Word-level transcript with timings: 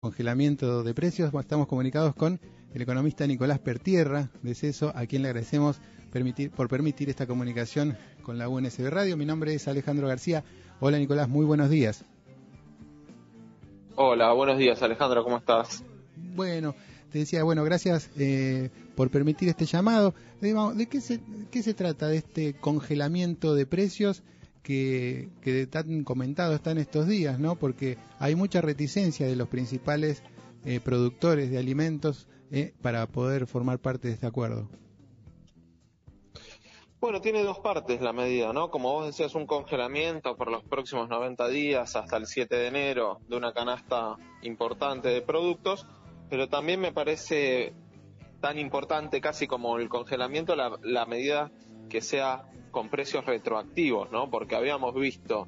congelamiento 0.00 0.82
de 0.82 0.94
precios. 0.94 1.30
Estamos 1.38 1.68
comunicados 1.68 2.14
con 2.14 2.40
el 2.72 2.80
economista 2.80 3.26
Nicolás 3.26 3.58
Pertierra 3.58 4.30
de 4.42 4.54
CESO, 4.54 4.92
a 4.96 5.04
quien 5.04 5.20
le 5.20 5.28
agradecemos 5.28 5.78
permitir, 6.10 6.50
por 6.50 6.68
permitir 6.68 7.10
esta 7.10 7.26
comunicación 7.26 7.98
con 8.22 8.38
la 8.38 8.48
UNSB 8.48 8.88
Radio. 8.88 9.18
Mi 9.18 9.26
nombre 9.26 9.52
es 9.52 9.68
Alejandro 9.68 10.08
García. 10.08 10.42
Hola 10.80 10.96
Nicolás, 10.96 11.28
muy 11.28 11.44
buenos 11.44 11.68
días. 11.68 12.06
Hola, 13.94 14.32
buenos 14.32 14.56
días 14.56 14.82
Alejandro, 14.82 15.22
¿cómo 15.22 15.36
estás? 15.36 15.84
Bueno, 16.16 16.74
te 17.12 17.18
decía, 17.18 17.42
bueno, 17.42 17.62
gracias 17.62 18.08
eh, 18.18 18.70
por 18.94 19.10
permitir 19.10 19.50
este 19.50 19.66
llamado. 19.66 20.14
¿De, 20.40 20.86
qué, 20.86 21.02
se, 21.02 21.20
qué 21.50 21.62
se 21.62 21.74
trata 21.74 22.08
de 22.08 22.16
este 22.16 22.54
congelamiento 22.54 23.54
de 23.54 23.66
precios? 23.66 24.22
Que, 24.62 25.28
que 25.42 25.66
tan 25.66 26.04
comentado 26.04 26.54
está 26.54 26.70
en 26.70 26.78
estos 26.78 27.06
días, 27.06 27.38
¿no? 27.38 27.56
Porque 27.56 27.98
hay 28.18 28.34
mucha 28.34 28.60
reticencia 28.60 29.26
de 29.26 29.36
los 29.36 29.48
principales 29.48 30.22
eh, 30.64 30.80
productores 30.80 31.50
de 31.50 31.58
alimentos 31.58 32.28
eh, 32.50 32.74
para 32.82 33.06
poder 33.06 33.46
formar 33.46 33.78
parte 33.78 34.08
de 34.08 34.14
este 34.14 34.26
acuerdo. 34.26 34.68
Bueno, 37.00 37.22
tiene 37.22 37.42
dos 37.42 37.58
partes 37.60 38.02
la 38.02 38.12
medida, 38.12 38.52
¿no? 38.52 38.70
Como 38.70 38.92
vos 38.92 39.06
decías, 39.06 39.34
un 39.34 39.46
congelamiento 39.46 40.36
por 40.36 40.50
los 40.50 40.62
próximos 40.62 41.08
90 41.08 41.48
días 41.48 41.96
hasta 41.96 42.18
el 42.18 42.26
7 42.26 42.54
de 42.54 42.66
enero 42.66 43.20
de 43.26 43.36
una 43.38 43.54
canasta 43.54 44.16
importante 44.42 45.08
de 45.08 45.22
productos, 45.22 45.86
pero 46.28 46.48
también 46.48 46.78
me 46.78 46.92
parece 46.92 47.72
tan 48.42 48.58
importante 48.58 49.22
casi 49.22 49.46
como 49.46 49.78
el 49.78 49.88
congelamiento 49.88 50.54
la, 50.56 50.78
la 50.82 51.06
medida 51.06 51.50
que 51.90 52.00
sea 52.00 52.50
con 52.70 52.88
precios 52.88 53.26
retroactivos, 53.26 54.10
¿no? 54.10 54.30
Porque 54.30 54.56
habíamos 54.56 54.94
visto 54.94 55.46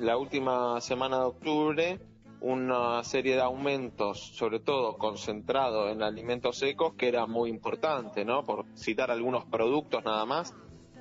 la 0.00 0.16
última 0.16 0.80
semana 0.80 1.18
de 1.18 1.24
octubre 1.26 2.00
una 2.40 3.04
serie 3.04 3.36
de 3.36 3.42
aumentos, 3.42 4.18
sobre 4.34 4.58
todo 4.58 4.98
concentrado 4.98 5.88
en 5.88 6.02
alimentos 6.02 6.58
secos, 6.58 6.94
que 6.94 7.06
era 7.06 7.26
muy 7.26 7.48
importante, 7.48 8.24
¿no? 8.24 8.44
Por 8.44 8.64
citar 8.74 9.12
algunos 9.12 9.44
productos 9.44 10.02
nada 10.04 10.26
más 10.26 10.52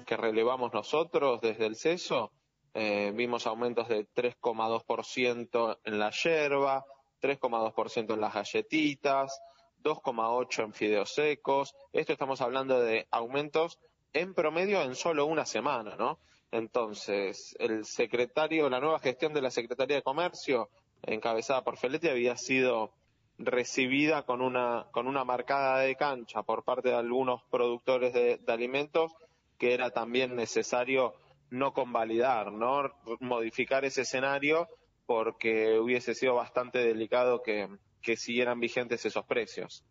que 0.06 0.18
relevamos 0.18 0.72
nosotros 0.72 1.42
desde 1.42 1.66
el 1.66 1.76
CESO, 1.76 2.32
eh, 2.74 3.12
vimos 3.16 3.48
aumentos 3.48 3.88
de 3.90 4.06
3,2% 4.14 5.80
en 5.84 6.00
la 6.00 6.12
yerba, 6.12 6.86
3,2% 7.22 8.14
en 8.14 8.22
las 8.22 8.34
galletitas, 8.34 9.42
2,8% 9.84 10.64
en 10.64 10.74
fideos 10.74 11.14
secos. 11.14 11.74
Esto 11.92 12.14
estamos 12.14 12.42
hablando 12.42 12.80
de 12.80 13.08
aumentos 13.12 13.80
en 14.14 14.34
promedio 14.34 14.82
en 14.82 14.96
solo 14.96 15.26
una 15.26 15.46
semana, 15.46 15.96
¿no? 15.96 16.20
Entonces, 16.52 17.56
el 17.60 17.86
secretario, 17.86 18.70
la 18.70 18.80
nueva 18.80 19.00
gestión 19.00 19.34
de 19.34 19.42
la 19.42 19.52
Secretaría 19.52 19.96
de 19.98 20.04
Comercio, 20.04 20.70
encabezada 21.04 21.64
por 21.64 21.78
Feletti, 21.78 22.10
había 22.10 22.36
sido 22.36 22.92
recibida 23.38 24.24
con 24.24 24.42
una, 24.42 24.88
con 24.92 25.08
una 25.08 25.24
marcada 25.24 25.80
de 25.80 25.96
cancha 25.96 26.44
por 26.44 26.64
parte 26.64 26.90
de 26.90 26.96
algunos 26.96 27.42
productores 27.50 28.14
de, 28.14 28.40
alimentos 28.48 29.14
que 29.58 29.74
era 29.74 29.92
también 29.92 30.36
necesario 30.36 31.14
no 31.50 31.74
convalidar, 31.74 32.52
¿no? 32.52 32.92
Modificar 33.20 33.86
ese 33.86 34.02
escenario 34.02 34.68
porque 35.06 35.80
hubiese 35.80 36.16
sido 36.16 36.36
bastante 36.36 36.80
delicado 36.80 37.42
que, 37.42 37.68
que 38.02 38.18
siguieran 38.18 38.60
vigentes 38.60 39.06
esos 39.06 39.26
precios. 39.26 39.84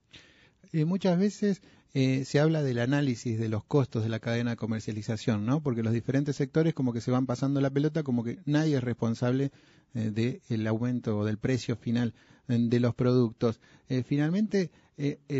Y 0.72 0.84
muchas 0.84 1.18
veces 1.18 1.62
eh, 1.92 2.24
se 2.24 2.38
habla 2.38 2.62
del 2.62 2.78
análisis 2.78 3.38
de 3.38 3.48
los 3.48 3.64
costos 3.64 4.04
de 4.04 4.08
la 4.08 4.20
cadena 4.20 4.50
de 4.50 4.56
comercialización, 4.56 5.44
¿no? 5.44 5.60
Porque 5.60 5.82
los 5.82 5.92
diferentes 5.92 6.36
sectores 6.36 6.72
como 6.72 6.92
que 6.92 7.00
se 7.00 7.10
van 7.10 7.26
pasando 7.26 7.60
la 7.60 7.70
pelota, 7.70 8.04
como 8.04 8.22
que 8.22 8.38
nadie 8.44 8.76
es 8.76 8.84
responsable 8.84 9.50
eh, 9.94 10.38
del 10.48 10.66
aumento 10.68 11.18
o 11.18 11.24
del 11.24 11.38
precio 11.38 11.74
final 11.74 12.14
eh, 12.46 12.58
de 12.60 12.80
los 12.80 12.94
productos. 12.94 13.60
finalmente, 14.04 14.70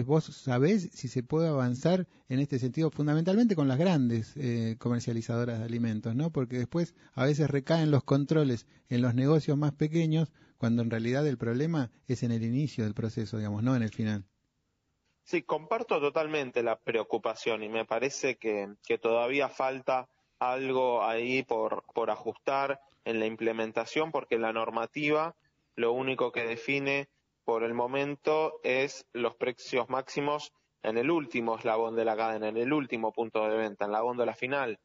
vos 0.07 0.25
sabés 0.25 0.89
si 0.93 1.07
se 1.09 1.23
puede 1.23 1.49
avanzar 1.49 2.09
en 2.29 2.41
este 2.41 2.59
sentido 2.59 2.91
fundamentalmente 2.91 3.55
con 3.55 3.69
las 3.69 3.79
grandes 3.79 4.35
comercializadoras 4.79 5.59
de 5.59 5.65
alimentos, 5.67 6.17
¿no? 6.17 6.31
Porque 6.31 6.59
después 6.59 6.95
a 7.13 7.27
veces 7.27 7.51
recaen 7.51 7.91
los 7.91 8.03
controles 8.03 8.67
en 8.89 9.03
los 9.03 9.15
negocios 9.15 9.59
más 9.59 9.73
pequeños 9.73 10.33
cuando 10.57 10.83
en 10.83 10.91
realidad 10.91 11.27
el 11.27 11.37
problema 11.37 11.91
es 12.09 12.23
en 12.23 12.33
el 12.33 12.43
inicio 12.43 12.85
del 12.85 12.95
proceso, 12.95 13.37
digamos, 13.37 13.63
no 13.63 13.77
en 13.77 13.83
el 13.83 13.91
final. 13.91 14.25
Sí, 15.31 15.45
comparto 15.45 16.01
totalmente 16.01 16.61
la 16.65 16.75
preocupación 16.75 17.63
y 17.63 17.69
me 17.69 17.85
parece 17.85 18.37
que, 18.37 18.75
todavía 19.01 19.49
falta 19.49 20.09
algo 20.41 21.05
ahí 21.05 21.45
por, 21.45 21.85
por 21.95 22.11
ajustar 22.11 22.81
en 23.05 23.21
la 23.21 23.27
implementación 23.27 24.11
porque 24.11 24.39
la 24.39 24.53
normativa 24.53 25.37
lo 25.77 25.93
único 25.93 26.33
que 26.33 26.43
define 26.43 27.11
por 27.45 27.63
el 27.63 27.75
momento 27.75 28.59
es 28.65 29.07
los 29.13 29.37
precios 29.37 29.89
máximos 29.89 30.53
en 30.83 30.99
el 30.99 31.13
último 31.13 31.57
eslabón 31.57 31.95
de 31.95 32.07
la 32.07 32.17
cadena, 32.17 32.49
en 32.49 32.57
el 32.57 32.73
último 32.73 33.13
punto 33.13 33.49
de 33.49 33.57
venta, 33.57 33.85
en 33.85 33.93
la 33.93 34.01
góndola 34.01 34.35
final. 34.35 34.81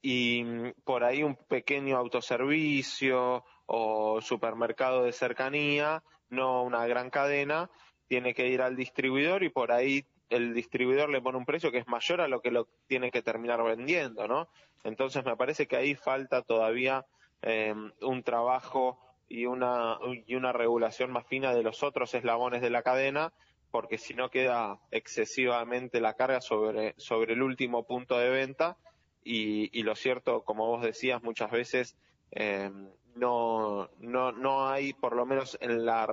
Y 0.00 0.42
mm, 0.44 0.72
por 0.82 1.04
ahí 1.04 1.22
un 1.22 1.36
pequeño 1.36 1.98
autoservicio 1.98 3.44
o 3.66 4.22
supermercado 4.22 5.02
de 5.02 5.12
cercanía, 5.12 6.02
no 6.30 6.62
una 6.62 6.86
gran 6.86 7.10
cadena, 7.10 7.70
tiene 8.10 8.34
que 8.34 8.48
ir 8.48 8.60
al 8.60 8.74
distribuidor 8.74 9.44
y 9.44 9.50
por 9.50 9.70
ahí 9.70 10.04
el 10.30 10.52
distribuidor 10.52 11.10
le 11.10 11.20
pone 11.20 11.38
un 11.38 11.44
precio 11.44 11.70
que 11.70 11.78
es 11.78 11.86
mayor 11.86 12.20
a 12.20 12.26
lo 12.26 12.42
que 12.42 12.50
lo 12.50 12.66
tiene 12.88 13.12
que 13.12 13.22
terminar 13.22 13.62
vendiendo, 13.62 14.26
¿no? 14.26 14.48
Entonces 14.82 15.24
me 15.24 15.36
parece 15.36 15.68
que 15.68 15.76
ahí 15.76 15.94
falta 15.94 16.42
todavía 16.42 17.06
eh, 17.42 17.72
un 18.00 18.22
trabajo 18.24 18.98
y 19.28 19.46
una, 19.46 19.96
y 20.26 20.34
una 20.34 20.52
regulación 20.52 21.12
más 21.12 21.24
fina 21.28 21.54
de 21.54 21.62
los 21.62 21.84
otros 21.84 22.12
eslabones 22.12 22.62
de 22.62 22.70
la 22.70 22.82
cadena, 22.82 23.32
porque 23.70 23.96
si 23.96 24.14
no 24.14 24.28
queda 24.28 24.80
excesivamente 24.90 26.00
la 26.00 26.14
carga 26.14 26.40
sobre, 26.40 26.94
sobre 26.96 27.34
el 27.34 27.42
último 27.42 27.84
punto 27.84 28.18
de 28.18 28.28
venta 28.28 28.76
y, 29.22 29.70
y 29.78 29.84
lo 29.84 29.94
cierto, 29.94 30.42
como 30.42 30.66
vos 30.66 30.82
decías 30.82 31.22
muchas 31.22 31.52
veces, 31.52 31.96
eh, 32.32 32.70
no, 33.14 33.90
no, 33.98 34.32
no 34.32 34.68
hay, 34.68 34.92
por 34.92 35.16
lo 35.16 35.26
menos 35.26 35.58
en 35.60 35.84
la 35.84 36.06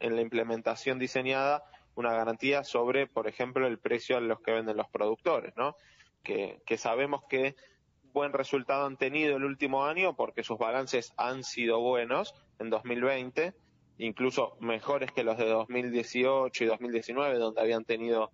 en 0.00 0.16
la 0.16 0.22
implementación 0.22 0.98
diseñada 0.98 1.64
una 1.94 2.12
garantía 2.12 2.62
sobre, 2.62 3.06
por 3.06 3.26
ejemplo, 3.26 3.66
el 3.66 3.78
precio 3.78 4.16
a 4.16 4.20
los 4.20 4.40
que 4.40 4.52
venden 4.52 4.76
los 4.76 4.88
productores, 4.88 5.54
¿no? 5.56 5.76
Que, 6.22 6.60
sabemos 6.76 7.22
que 7.28 7.54
buen 8.12 8.32
resultado 8.32 8.86
han 8.86 8.96
tenido 8.96 9.36
el 9.36 9.44
último 9.44 9.84
año 9.84 10.14
porque 10.14 10.42
sus 10.42 10.58
balances 10.58 11.12
han 11.16 11.44
sido 11.44 11.80
buenos 11.80 12.34
en 12.58 12.68
2020, 12.68 13.54
incluso 13.98 14.56
mejores 14.60 15.12
que 15.12 15.24
los 15.24 15.38
de 15.38 15.46
2018 15.46 16.64
y 16.64 16.66
2019, 16.66 17.38
donde 17.38 17.60
habían 17.60 17.84
tenido 17.84 18.30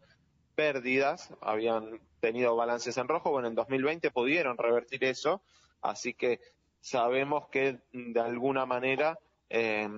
pérdidas, 0.55 1.33
habían 1.41 2.01
tenido 2.21 2.57
balances 2.57 2.97
en 2.97 3.09
rojo. 3.09 3.31
Bueno, 3.31 3.49
en 3.49 3.55
2020 3.55 4.11
pudieron 4.11 4.57
revertir 4.57 5.05
eso, 5.05 5.43
así 5.83 6.15
que 6.15 6.41
sabemos 6.83 7.49
que 7.49 7.79
de 7.93 8.21
alguna 8.21 8.67
manera 8.67 9.19
eh, 9.49 9.89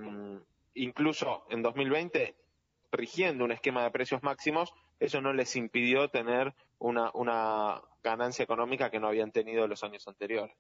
incluso 0.75 1.45
en 1.50 1.62
2020, 1.62 2.34
rigiendo 2.93 3.45
un 3.45 3.53
esquema 3.53 3.84
de 3.84 3.91
precios 3.91 4.22
máximos, 4.22 4.72
eso 5.00 5.21
no 5.21 5.33
les 5.33 5.56
impidió 5.56 6.09
tener 6.09 6.55
una, 6.78 7.11
una 7.15 7.81
ganancia 8.03 8.43
económica 8.43 8.91
que 8.91 9.00
no 9.00 9.09
habían 9.09 9.33
tenido 9.33 9.67
los 9.67 9.83
años 9.84 10.06
anteriores. 10.06 10.55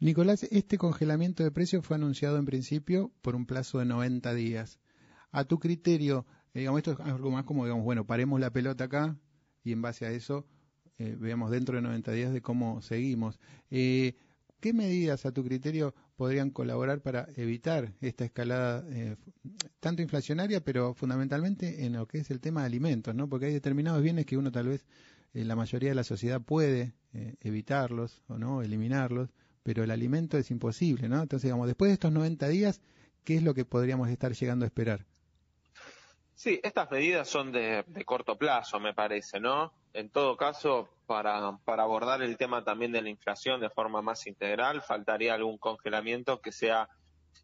Nicolás, 0.00 0.44
este 0.44 0.78
congelamiento 0.78 1.42
de 1.42 1.50
precios 1.50 1.84
fue 1.84 1.96
anunciado 1.96 2.38
en 2.38 2.44
principio 2.44 3.10
por 3.20 3.34
un 3.34 3.46
plazo 3.46 3.78
de 3.78 3.84
90 3.84 4.32
días. 4.34 4.80
A 5.30 5.44
tu 5.44 5.58
criterio, 5.58 6.24
eh, 6.54 6.60
digamos, 6.60 6.78
esto 6.78 6.92
es 6.92 7.00
algo 7.00 7.30
más 7.30 7.44
como, 7.44 7.64
digamos, 7.64 7.84
bueno, 7.84 8.06
paremos 8.06 8.40
la 8.40 8.50
pelota 8.50 8.84
acá 8.84 9.16
y 9.64 9.72
en 9.72 9.82
base 9.82 10.06
a 10.06 10.10
eso 10.10 10.46
eh, 10.98 11.16
veamos 11.18 11.50
dentro 11.50 11.76
de 11.76 11.82
90 11.82 12.12
días 12.12 12.32
de 12.32 12.40
cómo 12.40 12.80
seguimos. 12.80 13.40
Eh, 13.70 14.14
¿Qué 14.60 14.72
medidas, 14.72 15.24
a 15.24 15.30
tu 15.30 15.44
criterio, 15.44 15.94
podrían 16.16 16.50
colaborar 16.50 17.00
para 17.00 17.28
evitar 17.36 17.92
esta 18.00 18.24
escalada 18.24 18.84
eh, 18.90 19.14
tanto 19.78 20.02
inflacionaria, 20.02 20.60
pero 20.64 20.94
fundamentalmente 20.94 21.84
en 21.84 21.92
lo 21.92 22.08
que 22.08 22.18
es 22.18 22.30
el 22.32 22.40
tema 22.40 22.62
de 22.62 22.66
alimentos, 22.66 23.14
¿no? 23.14 23.28
Porque 23.28 23.46
hay 23.46 23.52
determinados 23.52 24.02
bienes 24.02 24.26
que 24.26 24.36
uno 24.36 24.50
tal 24.50 24.66
vez, 24.66 24.84
eh, 25.32 25.44
la 25.44 25.54
mayoría 25.54 25.90
de 25.90 25.94
la 25.94 26.02
sociedad 26.02 26.40
puede 26.40 26.94
eh, 27.12 27.36
evitarlos 27.40 28.22
o 28.26 28.36
no, 28.36 28.62
eliminarlos, 28.62 29.30
pero 29.62 29.84
el 29.84 29.92
alimento 29.92 30.36
es 30.38 30.50
imposible, 30.50 31.08
¿no? 31.08 31.22
Entonces, 31.22 31.44
digamos, 31.44 31.68
después 31.68 31.90
de 31.90 31.94
estos 31.94 32.10
90 32.10 32.48
días, 32.48 32.80
¿qué 33.22 33.36
es 33.36 33.44
lo 33.44 33.54
que 33.54 33.64
podríamos 33.64 34.08
estar 34.08 34.32
llegando 34.32 34.64
a 34.64 34.66
esperar? 34.66 35.06
Sí, 36.38 36.60
estas 36.62 36.88
medidas 36.88 37.28
son 37.28 37.50
de, 37.50 37.84
corto 38.06 38.38
plazo, 38.38 38.78
me 38.78 38.94
parece, 38.94 39.40
¿no? 39.40 39.72
En 39.92 40.08
todo 40.08 40.36
caso, 40.36 40.88
para, 41.04 41.58
para 41.64 41.82
abordar 41.82 42.22
el 42.22 42.36
tema 42.36 42.62
también 42.62 42.92
de 42.92 43.02
la 43.02 43.08
inflación 43.08 43.60
de 43.60 43.70
forma 43.70 44.02
más 44.02 44.24
integral, 44.28 44.80
faltaría 44.80 45.34
algún 45.34 45.58
congelamiento 45.58 46.40
que 46.40 46.52
sea 46.52 46.88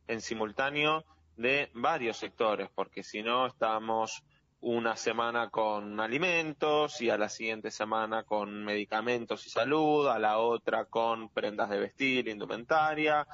en 0.07 0.21
simultáneo 0.21 1.05
de 1.37 1.73
varios 1.75 2.19
sectores, 2.19 2.71
porque 2.73 3.03
si 3.03 3.25
no 3.25 3.49
estamos 3.49 4.23
una 4.61 4.95
semana 4.95 5.51
con 5.51 5.99
alimentos 5.99 7.01
y 7.01 7.11
a 7.11 7.19
la 7.19 7.29
siguiente 7.29 7.73
semana 7.73 8.23
con 8.23 8.65
medicamentos 8.65 9.45
y 9.45 9.51
salud, 9.51 10.07
a 10.07 10.21
la 10.21 10.39
otra 10.39 10.85
con 10.85 11.31
prendas 11.31 11.69
de 11.69 11.81
vestir, 11.81 12.29
indumentaria, 12.29 13.27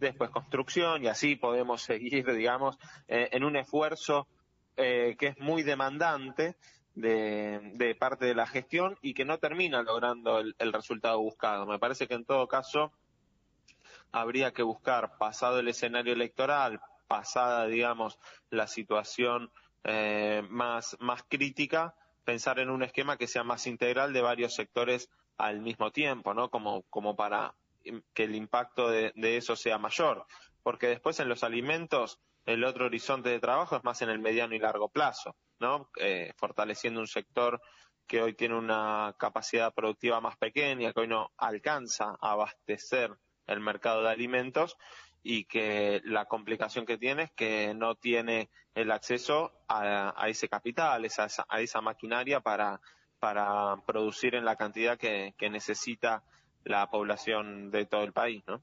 después 0.00 0.30
construcción 0.30 1.04
y 1.04 1.08
así 1.08 1.36
podemos 1.36 1.82
seguir, 1.82 2.34
digamos, 2.34 2.78
eh, 3.08 3.28
en 3.32 3.44
un 3.44 3.56
esfuerzo 3.56 4.26
eh, 4.76 5.16
que 5.18 5.28
es 5.28 5.38
muy 5.38 5.62
demandante 5.62 6.56
de, 6.94 7.96
parte 7.98 8.26
de 8.26 8.34
la 8.34 8.46
gestión 8.46 8.98
y 9.02 9.14
que 9.14 9.24
no 9.24 9.38
termina 9.38 9.82
logrando 9.82 10.40
el, 10.40 10.72
resultado 10.72 11.20
buscado. 11.20 11.66
Me 11.66 11.78
parece 11.78 12.06
que 12.06 12.14
en 12.14 12.24
todo 12.24 12.48
caso 12.48 12.92
habría 14.12 14.52
que 14.52 14.62
buscar, 14.62 15.16
pasado 15.18 15.58
el 15.58 15.68
escenario 15.68 16.12
electoral, 16.12 16.80
pasada, 17.08 17.66
digamos, 17.66 18.18
la 18.50 18.66
situación 18.66 19.50
eh, 19.84 20.42
más, 20.48 20.96
más 21.00 21.22
crítica, 21.28 21.94
pensar 22.24 22.58
en 22.58 22.70
un 22.70 22.82
esquema 22.82 23.16
que 23.16 23.26
sea 23.26 23.42
más 23.42 23.66
integral 23.66 24.12
de 24.12 24.22
varios 24.22 24.54
sectores 24.54 25.10
al 25.38 25.60
mismo 25.60 25.90
tiempo, 25.90 26.34
¿no? 26.34 26.50
Como, 26.50 26.82
como 26.90 27.16
para 27.16 27.54
que 28.14 28.24
el 28.24 28.34
impacto 28.34 28.88
de, 28.88 29.12
eso 29.36 29.56
sea 29.56 29.78
mayor. 29.78 30.26
Porque 30.62 30.86
después 30.86 31.18
en 31.20 31.28
los 31.28 31.42
alimentos, 31.42 32.20
el 32.46 32.64
otro 32.64 32.86
horizonte 32.86 33.28
de 33.28 33.40
trabajo 33.40 33.76
es 33.76 33.84
más 33.84 34.02
en 34.02 34.10
el 34.10 34.18
mediano 34.18 34.54
y 34.54 34.58
largo 34.58 34.88
plazo, 34.88 35.36
¿no? 35.60 35.90
Eh, 35.98 36.32
fortaleciendo 36.36 37.00
un 37.00 37.06
sector 37.06 37.60
que 38.06 38.20
hoy 38.20 38.34
tiene 38.34 38.56
una 38.56 39.14
capacidad 39.18 39.72
productiva 39.72 40.20
más 40.20 40.36
pequeña, 40.36 40.92
que 40.92 41.00
hoy 41.00 41.08
no 41.08 41.30
alcanza 41.36 42.16
a 42.20 42.32
abastecer 42.32 43.16
el 43.46 43.60
mercado 43.60 44.02
de 44.02 44.10
alimentos 44.10 44.76
y 45.22 45.44
que 45.44 46.00
la 46.04 46.26
complicación 46.26 46.84
que 46.84 46.98
tiene 46.98 47.24
es 47.24 47.30
que 47.32 47.74
no 47.74 47.94
tiene 47.94 48.50
el 48.74 48.90
acceso 48.90 49.52
a, 49.68 50.14
ese 50.28 50.48
capital, 50.48 51.06
a 51.48 51.60
esa 51.60 51.80
maquinaria 51.80 52.40
para 52.40 52.80
producir 53.86 54.34
en 54.34 54.44
la 54.44 54.56
cantidad 54.56 54.98
que, 54.98 55.34
necesita 55.50 56.24
la 56.64 56.90
población 56.90 57.70
de 57.70 57.86
todo 57.86 58.02
el 58.02 58.12
país, 58.12 58.42
¿no? 58.46 58.62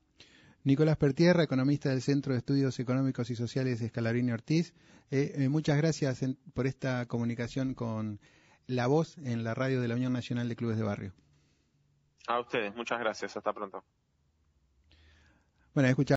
Nicolás 0.63 0.97
Pertierra, 0.97 1.44
economista 1.44 1.89
del 1.89 2.01
Centro 2.01 2.33
de 2.33 2.39
Estudios 2.39 2.79
Económicos 2.79 3.29
y 3.29 3.35
Sociales 3.35 3.81
Escalarini 3.81 4.31
Ortiz, 4.31 4.73
eh, 5.09 5.33
eh, 5.35 5.50
muchas 5.50 5.77
gracias 5.77 6.19
por 6.53 6.67
esta 6.67 7.06
comunicación 7.06 7.73
con 7.73 8.19
La 8.67 8.88
Voz 8.88 9.17
en 9.19 9.44
la 9.44 9.53
radio 9.53 9.81
de 9.81 9.88
la 9.88 9.95
Unión 9.95 10.11
Nacional 10.11 10.50
de 10.50 10.56
Clubes 10.56 10.77
de 10.77 10.83
Barrio. 10.83 11.13
A 12.27 12.41
ustedes, 12.41 12.75
muchas 12.75 13.00
gracias, 13.00 13.38
hasta 13.38 13.53
pronto. 13.53 13.83
Bueno, 15.73 15.88
escuchamos. 15.88 16.07